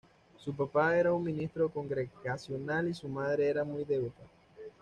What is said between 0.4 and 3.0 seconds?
papá era un ministro Congregacional y